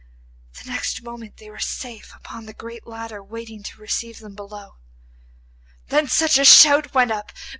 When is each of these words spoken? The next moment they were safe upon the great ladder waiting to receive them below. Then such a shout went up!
The 0.53 0.67
next 0.67 1.03
moment 1.03 1.37
they 1.37 1.51
were 1.51 1.59
safe 1.59 2.15
upon 2.15 2.47
the 2.47 2.55
great 2.55 2.87
ladder 2.87 3.21
waiting 3.23 3.61
to 3.61 3.79
receive 3.79 4.17
them 4.17 4.33
below. 4.33 4.77
Then 5.89 6.07
such 6.07 6.39
a 6.39 6.43
shout 6.43 6.95
went 6.95 7.11
up! 7.11 7.31